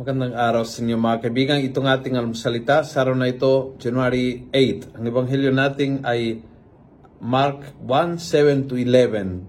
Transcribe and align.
Magandang 0.00 0.32
araw 0.32 0.64
sa 0.64 0.80
inyo 0.80 0.96
mga 0.96 1.28
kaibigan. 1.28 1.60
Itong 1.60 1.84
ating 1.84 2.16
almusalita 2.16 2.80
sa 2.88 3.04
araw 3.04 3.20
na 3.20 3.28
ito, 3.28 3.76
January 3.76 4.48
8. 4.48 4.96
Ang 4.96 5.04
ebanghelyo 5.04 5.52
natin 5.52 6.00
ay 6.08 6.40
Mark 7.20 7.76
1, 7.84 8.16
7 8.16 8.64
to 8.64 8.80
11. 8.80 9.44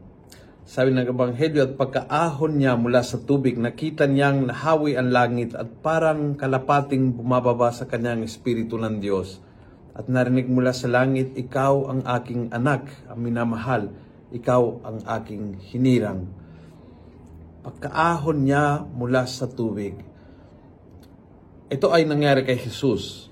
Sabi 0.67 0.91
ng 0.91 1.07
ebanghelyo 1.07 1.71
at 1.71 1.79
pagkaahon 1.79 2.59
niya 2.59 2.75
mula 2.75 2.99
sa 2.99 3.23
tubig, 3.23 3.55
nakita 3.55 4.11
niyang 4.11 4.51
nahawi 4.51 4.99
ang 4.99 5.15
langit 5.15 5.55
at 5.55 5.71
parang 5.79 6.35
kalapating 6.35 7.15
bumababa 7.15 7.71
sa 7.71 7.87
kanyang 7.87 8.27
espiritu 8.27 8.75
ng 8.75 8.99
Diyos. 8.99 9.39
At 9.95 10.11
narinig 10.11 10.51
mula 10.51 10.75
sa 10.75 10.91
langit, 10.91 11.31
ikaw 11.31 11.87
ang 11.87 12.03
aking 12.03 12.51
anak, 12.51 12.91
ang 13.07 13.23
minamahal, 13.23 13.87
ikaw 14.35 14.83
ang 14.83 14.99
aking 15.15 15.63
hinirang. 15.71 16.27
Pagkaahon 17.63 18.43
niya 18.43 18.83
mula 18.83 19.23
sa 19.31 19.47
tubig, 19.47 20.10
ito 21.71 21.87
ay 21.87 22.03
nangyari 22.03 22.43
kay 22.43 22.59
Jesus. 22.59 23.31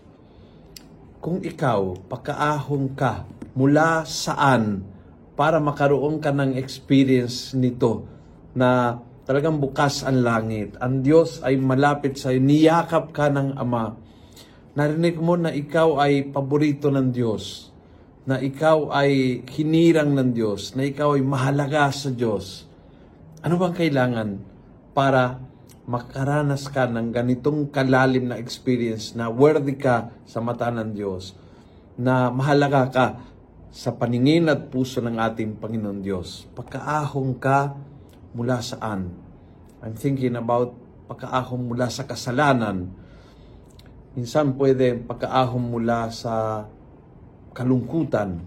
Kung 1.20 1.44
ikaw, 1.44 2.08
pagkaahon 2.08 2.96
ka, 2.96 3.28
mula 3.52 4.08
saan 4.08 4.88
para 5.36 5.60
makaroon 5.60 6.24
ka 6.24 6.32
ng 6.32 6.56
experience 6.56 7.52
nito 7.52 8.08
na 8.56 8.96
talagang 9.28 9.60
bukas 9.60 10.08
ang 10.08 10.24
langit. 10.24 10.80
Ang 10.80 11.04
Diyos 11.04 11.44
ay 11.44 11.60
malapit 11.60 12.16
sa 12.16 12.32
iyo. 12.32 12.40
Niyakap 12.40 13.12
ka 13.12 13.28
ng 13.28 13.60
Ama. 13.60 14.00
Narinig 14.80 15.20
mo 15.20 15.36
na 15.36 15.52
ikaw 15.52 16.00
ay 16.00 16.32
paborito 16.32 16.88
ng 16.88 17.12
Diyos. 17.12 17.68
Na 18.24 18.40
ikaw 18.40 18.88
ay 18.96 19.44
hinirang 19.52 20.16
ng 20.16 20.32
Diyos. 20.32 20.80
Na 20.80 20.88
ikaw 20.88 21.20
ay 21.20 21.24
mahalaga 21.28 21.92
sa 21.92 22.08
Diyos. 22.08 22.64
Ano 23.44 23.60
bang 23.60 23.76
kailangan 23.76 24.30
para 24.96 25.44
makaranas 25.90 26.70
ka 26.70 26.86
ng 26.86 27.10
ganitong 27.10 27.74
kalalim 27.74 28.30
na 28.30 28.38
experience 28.38 29.18
na 29.18 29.26
worthy 29.26 29.74
ka 29.74 30.14
sa 30.30 30.38
mata 30.38 30.70
ng 30.70 30.94
Diyos, 30.94 31.34
na 31.98 32.30
mahalaga 32.30 32.84
ka 32.94 33.08
sa 33.74 33.98
paningin 33.98 34.54
at 34.54 34.70
puso 34.70 35.02
ng 35.02 35.18
ating 35.18 35.58
Panginoon 35.58 36.06
Diyos. 36.06 36.46
Pagkaahong 36.54 37.42
ka 37.42 37.74
mula 38.38 38.62
saan? 38.62 39.10
I'm 39.82 39.98
thinking 39.98 40.38
about 40.38 40.78
pagkaahong 41.10 41.74
mula 41.74 41.90
sa 41.90 42.06
kasalanan. 42.06 42.94
Minsan 44.14 44.54
pwede 44.62 44.94
pagkaahong 44.94 45.74
mula 45.74 46.14
sa 46.14 46.70
kalungkutan. 47.58 48.46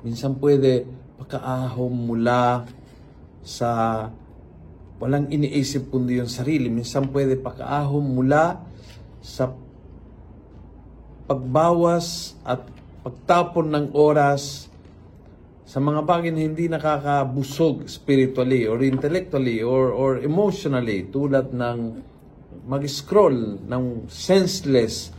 Minsan 0.00 0.40
pwede 0.40 0.88
pagkaahong 1.20 1.92
mula 1.92 2.64
sa 3.44 4.08
walang 5.02 5.26
iniisip 5.26 5.90
kundi 5.90 6.22
yung 6.22 6.30
sarili. 6.30 6.70
Minsan 6.70 7.10
pwede 7.10 7.34
pakaahon 7.34 8.14
mula 8.14 8.62
sa 9.18 9.50
pagbawas 11.26 12.38
at 12.46 12.62
pagtapon 13.02 13.66
ng 13.74 13.86
oras 13.98 14.70
sa 15.66 15.82
mga 15.82 16.06
bagay 16.06 16.30
na 16.30 16.46
hindi 16.46 16.70
nakakabusog 16.70 17.90
spiritually 17.90 18.70
or 18.70 18.78
intellectually 18.78 19.58
or, 19.58 19.90
or 19.90 20.22
emotionally 20.22 21.10
tulad 21.10 21.50
ng 21.50 21.98
mag-scroll 22.62 23.58
ng 23.58 24.06
senseless 24.06 25.10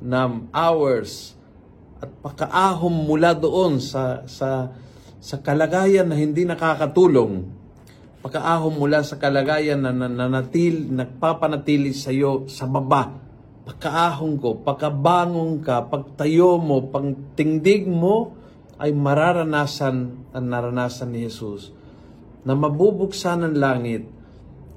na 0.00 0.24
hours 0.56 1.36
at 2.00 2.08
pakaahon 2.24 3.04
mula 3.04 3.36
doon 3.36 3.76
sa 3.82 4.24
sa 4.24 4.72
sa 5.18 5.36
kalagayan 5.42 6.06
na 6.06 6.16
hindi 6.16 6.46
nakakatulong 6.46 7.57
pagkaahon 8.28 8.76
mula 8.76 9.00
sa 9.00 9.16
kalagayan 9.16 9.80
na 9.80 9.88
nananatil, 9.88 10.92
nagpapanatili 10.92 11.96
sa 11.96 12.12
iyo 12.12 12.44
sa 12.44 12.68
baba. 12.68 13.16
Pagkaahon 13.64 14.36
ko, 14.36 14.60
pagkabangon 14.60 15.64
ka, 15.64 15.88
pagtayo 15.88 16.60
mo, 16.60 16.92
pagtingdig 16.92 17.88
mo, 17.88 18.36
ay 18.76 18.92
mararanasan 18.92 20.28
ang 20.36 20.44
naranasan 20.44 21.08
ni 21.08 21.24
Jesus 21.24 21.72
na 22.44 22.52
mabubuksan 22.52 23.48
ng 23.48 23.56
langit, 23.56 24.04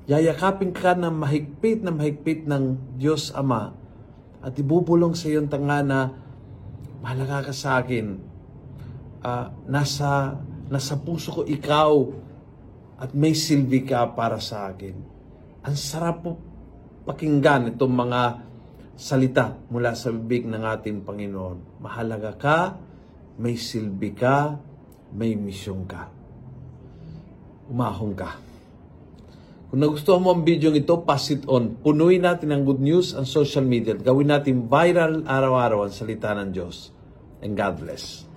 yayakapin 0.07 0.71
ka 0.71 0.95
ng 0.95 1.11
mahigpit 1.11 1.83
na 1.83 1.91
mahigpit 1.91 2.47
ng 2.47 2.95
Diyos 2.95 3.35
Ama 3.35 3.75
at 4.41 4.55
ibubulong 4.55 5.13
sa 5.13 5.27
iyong 5.27 5.51
tanga 5.51 5.83
na 5.83 5.99
mahalaga 7.03 7.51
ka 7.51 7.53
sa 7.53 7.83
akin. 7.83 8.15
Uh, 9.21 9.53
nasa, 9.69 10.39
nasa 10.71 10.97
puso 10.97 11.29
ko 11.35 11.41
ikaw 11.45 11.93
at 13.01 13.17
may 13.17 13.33
silbi 13.33 13.81
ka 13.81 14.13
para 14.13 14.37
sa 14.37 14.69
akin. 14.69 14.95
Ang 15.65 15.75
sarap 15.77 16.17
po 16.21 16.31
pakinggan 17.01 17.73
itong 17.73 17.93
mga 17.97 18.21
salita 18.93 19.57
mula 19.73 19.97
sa 19.97 20.13
bibig 20.13 20.45
ng 20.45 20.61
ating 20.61 21.01
Panginoon. 21.01 21.81
Mahalaga 21.81 22.37
ka, 22.37 22.57
may 23.41 23.57
silbi 23.57 24.13
ka, 24.13 24.53
may 25.17 25.33
misyon 25.33 25.89
ka. 25.89 26.13
Umahong 27.73 28.13
ka. 28.13 28.37
Kung 29.71 29.79
nagustuhan 29.79 30.21
mo 30.21 30.35
ang 30.35 30.43
video 30.43 30.69
ito, 30.75 30.99
pass 31.01 31.31
it 31.31 31.47
on. 31.47 31.79
Punuin 31.79 32.21
natin 32.21 32.51
ang 32.51 32.67
good 32.67 32.83
news 32.83 33.15
ang 33.15 33.23
social 33.23 33.63
media. 33.63 33.95
Gawin 33.95 34.29
natin 34.29 34.67
viral 34.67 35.23
araw-araw 35.23 35.87
ang 35.87 35.95
salita 35.95 36.35
ng 36.35 36.51
Diyos. 36.51 36.91
And 37.41 37.55
God 37.57 37.79
bless. 37.81 38.30